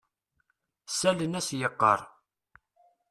[0.91, 1.99] Ssalen-as yeqqar.